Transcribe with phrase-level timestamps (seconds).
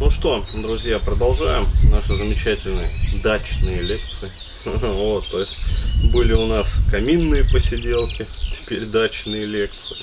[0.00, 2.88] Ну что, друзья, продолжаем наши замечательные
[3.22, 4.30] дачные лекции.
[4.64, 5.56] Вот, то есть
[6.12, 8.26] были у нас каминные посиделки,
[8.56, 9.96] теперь дачные лекции.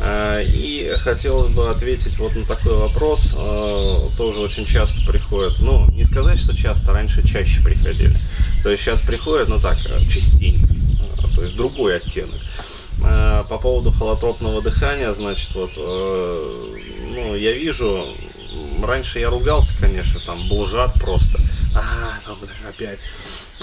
[0.00, 5.90] А, и хотелось бы ответить вот на такой вопрос, а, тоже очень часто приходит, ну,
[5.90, 8.14] не сказать, что часто, раньше чаще приходили.
[8.62, 9.78] То есть сейчас приходят, ну так,
[10.08, 10.68] частенько,
[11.24, 12.40] а, то есть другой оттенок.
[13.00, 18.08] По поводу холотропного дыхания, значит, вот, ну, я вижу,
[18.84, 21.40] раньше я ругался, конечно, там, был жад просто.
[21.74, 23.00] А, там, опять.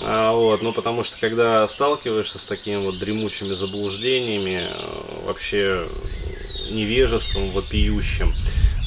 [0.02, 5.88] А, вот, ну, потому что, когда сталкиваешься с такими вот дремучими заблуждениями, э, вообще
[6.70, 8.36] невежеством вопиющим,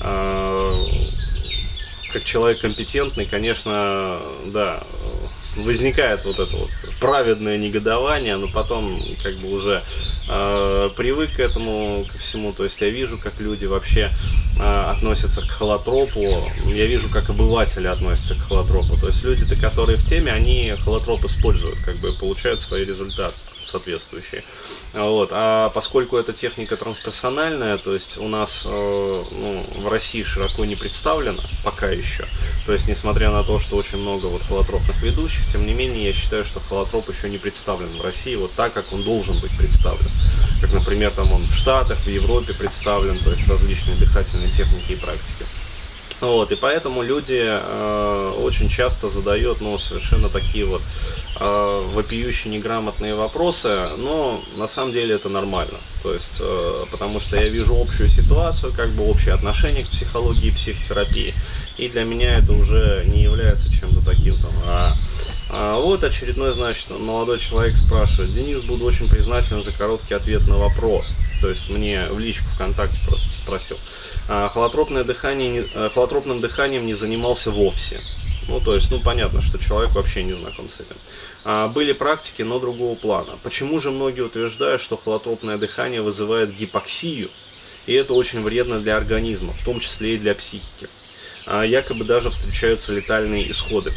[0.02, 0.84] э,
[2.12, 4.84] как человек компетентный, конечно, да,
[5.64, 9.82] возникает вот это вот праведное негодование, но потом как бы уже
[10.28, 12.52] э, привык к этому, ко всему.
[12.52, 14.12] То есть я вижу, как люди вообще
[14.58, 18.96] э, относятся к холотропу, я вижу, как обыватели относятся к холотропу.
[18.98, 23.34] То есть люди-то, которые в теме, они холотроп используют, как бы получают свои результаты
[23.69, 24.45] соответствующие.
[24.93, 25.30] Вот.
[25.33, 30.77] А поскольку эта техника трансперсональная, то есть у нас э, ну, в России широко не
[30.77, 32.27] представлена пока еще,
[32.66, 36.13] то есть несмотря на то, что очень много вот холотропных ведущих, тем не менее я
[36.13, 40.11] считаю, что холотроп еще не представлен в России вот так, как он должен быть представлен.
[40.61, 44.96] Как, например, там он в Штатах, в Европе представлен, то есть различные дыхательные техники и
[44.96, 45.45] практики.
[46.21, 50.83] Вот, и поэтому люди э, очень часто задают ну, совершенно такие вот
[51.38, 55.79] э, вопиющие неграмотные вопросы, но на самом деле это нормально.
[56.02, 60.49] То есть, э, потому что я вижу общую ситуацию, как бы общее отношение к психологии
[60.49, 61.35] и психотерапии.
[61.77, 64.50] И для меня это уже не является чем-то таким там.
[64.66, 64.97] А,
[65.50, 70.56] а вот очередной, значит, молодой человек спрашивает, Денис, буду очень признателен за короткий ответ на
[70.56, 71.06] вопрос.
[71.41, 73.78] То есть мне в личку ВКонтакте просто спросил.
[74.28, 78.00] А, холотропное дыхание, э, холотропным дыханием не занимался вовсе.
[78.48, 80.97] Ну, то есть, ну, понятно, что человек вообще не знаком с этим.
[81.44, 83.38] А, были практики, но другого плана.
[83.42, 87.31] Почему же многие утверждают, что холотропное дыхание вызывает гипоксию,
[87.87, 90.88] и это очень вредно для организма, в том числе и для психики.
[91.47, 93.93] А, якобы даже встречаются летальные исходы.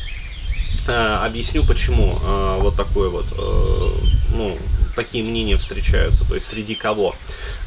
[0.87, 3.97] А, объясню почему а, вот такое вот, а,
[4.33, 4.57] ну,
[4.95, 7.15] такие мнения встречаются, то есть среди кого.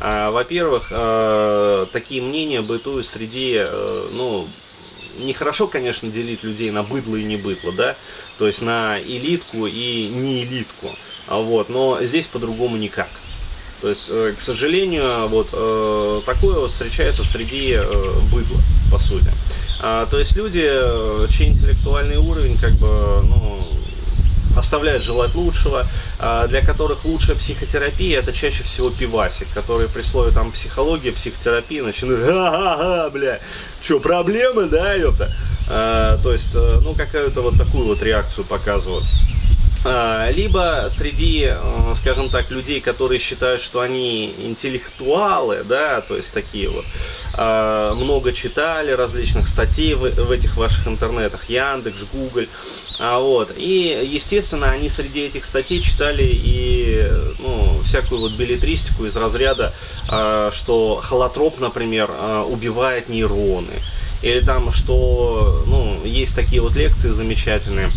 [0.00, 0.88] Во-первых,
[1.92, 3.64] такие мнения бытуют среди,
[4.12, 4.46] ну,
[5.18, 7.96] нехорошо, конечно, делить людей на быдло и не быдло, да,
[8.38, 10.90] то есть на элитку и не элитку,
[11.26, 13.08] вот, но здесь по-другому никак.
[13.84, 18.58] То есть, э, к сожалению, вот э, такое вот встречается среди э, быдла,
[18.90, 19.30] по сути.
[19.86, 20.66] А, то есть люди,
[21.30, 23.58] чей интеллектуальный уровень, как бы, ну,
[24.56, 25.86] оставляет желать лучшего,
[26.18, 31.82] а, для которых лучшая психотерапия это чаще всего пивасик, который при слове там психология, психотерапия
[31.82, 33.40] начинает ага, бля,
[33.82, 35.36] что, проблемы, да, это?
[35.68, 39.04] А, то есть, э, ну, какую-то вот такую вот реакцию показывают.
[39.86, 46.32] А, либо среди, э, скажем так, людей, которые считают, что они интеллектуалы, да, то есть
[46.32, 46.86] такие вот,
[47.34, 52.46] а, много читали различных статей в, этих ваших интернетах, Яндекс, Google,
[52.98, 57.06] а вот, и, естественно, они среди этих статей читали и,
[57.38, 59.74] ну, всякую вот билетристику из разряда,
[60.06, 62.10] что холотроп, например,
[62.48, 63.82] убивает нейроны,
[64.22, 67.90] или там, что, ну, есть такие вот лекции замечательные,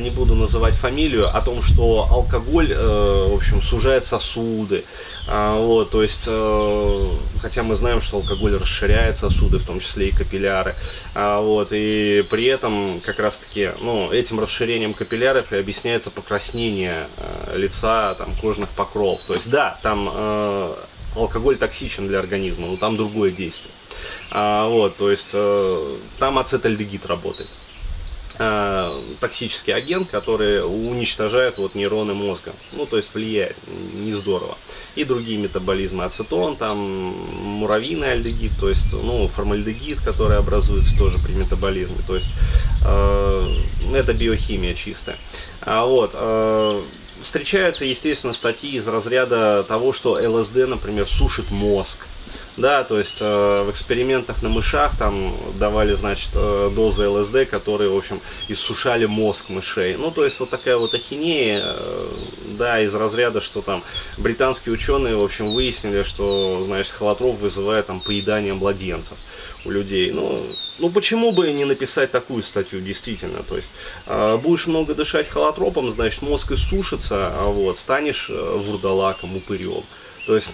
[0.00, 4.84] не буду называть фамилию, о том, что алкоголь, э, в общем, сужает сосуды.
[5.28, 7.00] А, вот, то есть, э,
[7.40, 10.74] хотя мы знаем, что алкоголь расширяет сосуды, в том числе и капилляры.
[11.14, 17.58] А, вот, и при этом, как раз-таки, ну, этим расширением капилляров и объясняется покраснение э,
[17.58, 19.20] лица, там, кожных покров.
[19.26, 20.10] То есть, да, там
[21.16, 23.72] алкоголь токсичен для организма, но там другое действие.
[24.30, 25.32] вот, то есть,
[26.18, 27.48] там ацетальдегид работает.
[28.42, 32.54] Э, токсический агент, который уничтожает вот нейроны мозга.
[32.72, 33.54] Ну, то есть влияет
[33.92, 34.56] не здорово.
[34.94, 41.32] И другие метаболизмы, ацетон, там муравьиный альдегид, то есть, ну, формальдегид, который образуется тоже при
[41.32, 41.98] метаболизме.
[42.06, 42.30] То есть,
[42.82, 43.56] э,
[43.92, 45.18] это биохимия чистая.
[45.60, 46.82] А вот, э,
[47.20, 52.06] встречаются, естественно, статьи из разряда того, что ЛСД, например, сушит мозг.
[52.56, 57.90] Да, то есть э, в экспериментах на мышах там давали, значит, э, дозы ЛСД, которые,
[57.90, 59.96] в общем, иссушали мозг мышей.
[59.96, 62.08] Ну, то есть вот такая вот ахинея, э,
[62.58, 63.84] да, из разряда, что там
[64.18, 69.16] британские ученые, в общем, выяснили, что, значит, холотроп вызывает там поедание младенцев
[69.64, 70.12] у людей.
[70.12, 70.44] Ну,
[70.78, 73.42] ну почему бы не написать такую статью, действительно.
[73.42, 73.72] То есть
[74.06, 79.84] э, будешь много дышать холотропом, значит мозг иссушится, а вот станешь э, вурдалаком, упырем.
[80.26, 80.50] То есть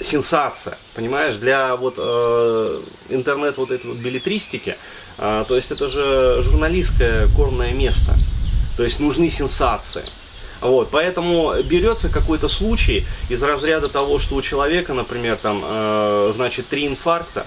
[0.00, 4.76] сенсация, понимаешь, для вот э, интернет вот этой вот билетристики,
[5.18, 8.14] э, то есть это же журналистское кормное место,
[8.76, 10.04] то есть нужны сенсации.
[10.60, 16.66] Вот, поэтому берется какой-то случай из разряда того, что у человека, например, там, э, значит,
[16.68, 17.46] три инфаркта,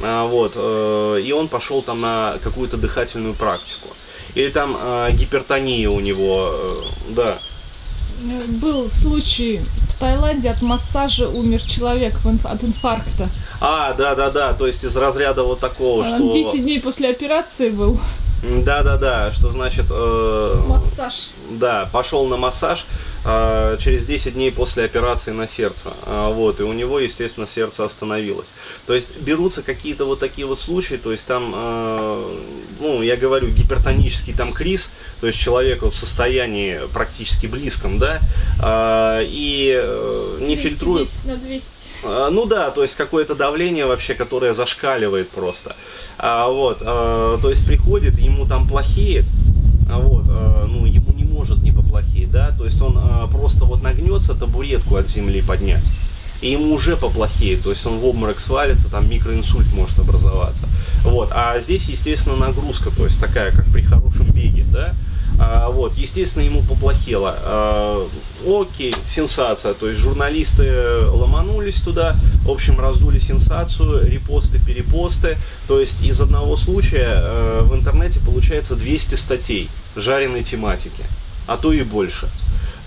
[0.00, 3.88] э, вот, э, и он пошел там на какую-то дыхательную практику.
[4.34, 7.38] Или там э, гипертония у него, э, да.
[8.48, 9.60] Был случай
[9.98, 12.14] в Таиланде от массажа умер человек
[12.44, 13.30] от инфаркта.
[13.60, 16.32] А, да, да, да, то есть из разряда вот такого, а, что...
[16.32, 17.98] 10 дней после операции был.
[18.44, 19.86] Да, да, да, что значит...
[19.90, 21.30] Э, массаж.
[21.50, 22.86] Да, пошел на массаж
[23.80, 25.92] через 10 дней после операции на сердце.
[26.06, 28.46] Э, вот, и у него, естественно, сердце остановилось.
[28.86, 32.38] То есть берутся какие-то вот такие вот случаи, то есть там, э,
[32.80, 34.90] ну, я говорю, гипертонический там криз,
[35.20, 38.20] то есть человеку в состоянии практически близком, да,
[39.22, 41.08] и э, не фильтрует...
[41.24, 41.78] на 200.
[42.04, 45.74] А, ну да, то есть какое-то давление вообще, которое зашкаливает просто.
[46.16, 49.24] А, вот, а, то есть приходит, ему там плохие,
[49.90, 51.07] а, вот, а, ну ему
[51.98, 55.84] поплохеть, да, то есть он а, просто вот нагнется табуретку от земли поднять.
[56.40, 60.68] И ему уже поплохеет, то есть он в обморок свалится, там микроинсульт может образоваться.
[61.02, 64.94] Вот, а здесь, естественно, нагрузка, то есть такая, как при хорошем беге, да,
[65.40, 67.36] а, вот, естественно, ему поплохело.
[67.40, 68.08] А,
[68.46, 69.74] окей, сенсация.
[69.74, 75.38] То есть журналисты ломанулись туда, в общем, раздули сенсацию, репосты, перепосты.
[75.68, 81.04] То есть из одного случая э, в интернете получается 200 статей жареной тематики,
[81.48, 82.28] а то и больше.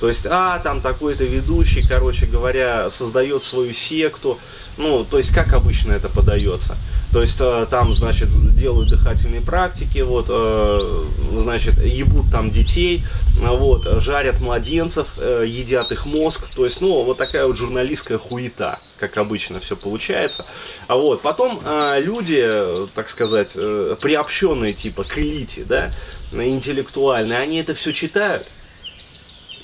[0.02, 4.40] То есть, а, там такой-то ведущий, короче говоря, создает свою секту.
[4.78, 6.76] Ну, то есть, как обычно это подается.
[7.14, 11.08] То есть, э, там, значит, делают дыхательные практики, вот, э,
[11.38, 13.04] значит, ебут там детей,
[13.36, 16.48] вот, жарят младенцев, э, едят их мозг.
[16.56, 20.48] То есть, ну, вот такая вот журналистская хуета, как обычно все получается.
[20.88, 21.62] А вот, потом
[22.00, 25.92] люди, так сказать, приобщенные типа к элите, да,
[26.32, 28.48] интеллектуальные, они это все читают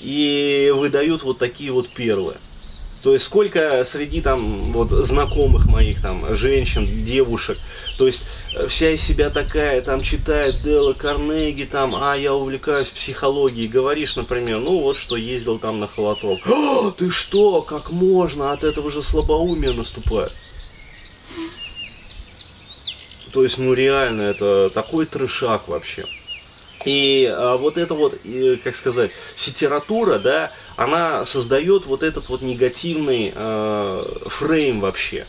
[0.00, 2.36] и выдают вот такие вот перлы.
[3.02, 7.56] То есть сколько среди там вот знакомых моих там женщин, девушек,
[7.96, 8.26] то есть
[8.66, 14.58] вся из себя такая, там читает Делла Карнеги, там, а я увлекаюсь психологией, говоришь, например,
[14.58, 16.40] ну вот что ездил там на холотроп.
[16.46, 20.32] «А, ты что, как можно, от этого же слабоумие наступает.
[23.32, 26.06] То есть, ну реально, это такой трешак вообще.
[26.84, 32.42] И а, вот эта вот, и, как сказать, сетература, да, она создает вот этот вот
[32.42, 35.26] негативный э, фрейм вообще.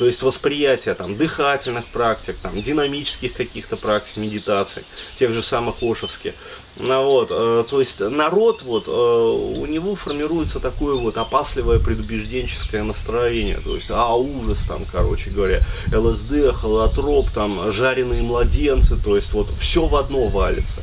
[0.00, 4.82] То есть восприятие там дыхательных практик, там динамических каких-то практик, медитаций,
[5.18, 6.32] тех же самых ошевских.
[6.78, 12.82] Ну, вот, э, то есть народ, вот, э, у него формируется такое вот опасливое предубежденческое
[12.82, 13.58] настроение.
[13.62, 15.60] То есть, а, ужас там, короче говоря,
[15.92, 20.80] ЛСД, холотроп, там, жареные младенцы, то есть вот все в одно валится.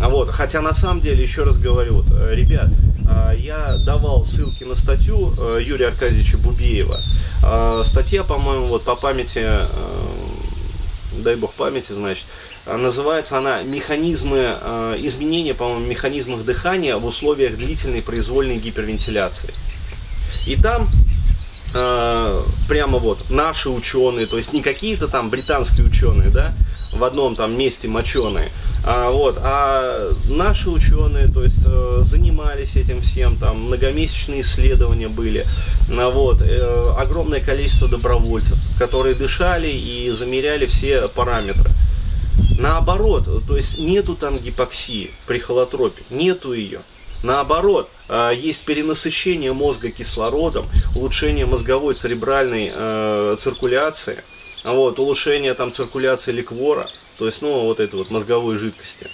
[0.00, 2.70] А вот, хотя на самом деле, еще раз говорю, вот, э, ребят,
[3.34, 7.00] я давал ссылки на статью э, Юрия Аркадьевича Бубеева.
[7.84, 9.46] Статья, по-моему, вот по памяти,
[11.12, 12.24] дай бог памяти, значит,
[12.66, 14.38] называется она «Механизмы
[14.98, 19.54] изменения, по-моему, механизмах дыхания в условиях длительной произвольной гипервентиляции».
[20.46, 20.88] И там
[21.72, 26.54] прямо вот наши ученые, то есть не какие-то там британские ученые, да,
[26.92, 28.50] в одном там месте моченые,
[28.84, 35.46] а, вот, а наши ученые, то есть, э, занимались этим всем, там, многомесячные исследования были,
[35.90, 41.70] а, вот, э, огромное количество добровольцев, которые дышали и замеряли все параметры.
[42.58, 46.80] Наоборот, то есть нету там гипоксии при холотропе, нету ее.
[47.22, 54.22] Наоборот, э, есть перенасыщение мозга кислородом, улучшение мозговой церебральной э, циркуляции–
[54.64, 59.08] вот, улучшение там циркуляции ликвора, то есть, ну, вот этой вот мозговой жидкости.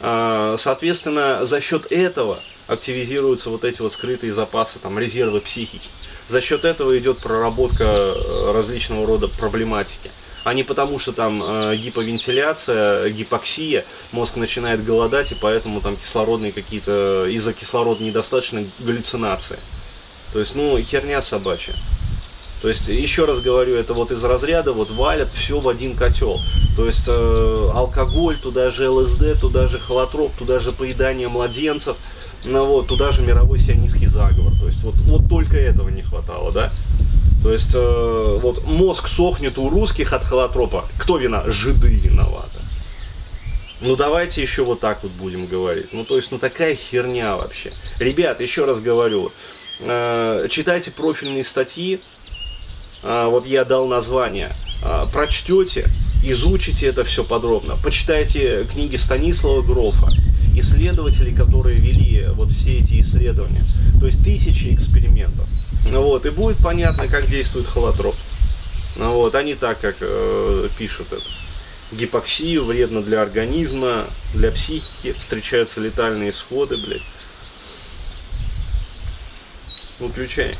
[0.00, 5.88] А, соответственно, за счет этого активизируются вот эти вот скрытые запасы, там, резервы психики.
[6.28, 10.10] За счет этого идет проработка э, различного рода проблематики.
[10.44, 16.52] А не потому, что там э, гиповентиляция, гипоксия, мозг начинает голодать, и поэтому там кислородные
[16.52, 19.58] какие-то, из-за кислорода недостаточно галлюцинации.
[20.34, 21.74] То есть, ну, херня собачья.
[22.60, 26.40] То есть, еще раз говорю, это вот из разряда вот валят все в один котел.
[26.76, 31.96] То есть, э, алкоголь, туда же ЛСД, туда же холотроп, туда же поедание младенцев,
[32.44, 34.52] ну вот, туда же мировой сионистский заговор.
[34.58, 36.72] То есть, вот, вот только этого не хватало, да?
[37.42, 40.86] То есть, э, вот мозг сохнет у русских от холотропа.
[40.98, 41.44] Кто вина?
[41.46, 42.58] Жиды виноваты.
[43.80, 45.92] Ну давайте еще вот так вот будем говорить.
[45.92, 47.70] Ну то есть, ну такая херня вообще.
[48.00, 49.30] Ребят, еще раз говорю,
[49.80, 52.00] э, читайте профильные статьи,
[53.02, 54.50] а, вот я дал название,
[54.82, 55.88] а, прочтете,
[56.24, 60.08] изучите это все подробно, почитайте книги Станислава Грофа,
[60.60, 63.64] исследователей, которые вели вот все эти исследования,
[63.98, 65.48] то есть тысячи экспериментов.
[65.86, 68.14] Ну вот, и будет понятно, как действует холотроп.
[68.96, 71.22] Ну вот, а не так, как э, пишут это.
[71.92, 77.02] Гипоксию вредно для организма, для психики, встречаются летальные исходы, блядь.
[80.00, 80.58] Выключай.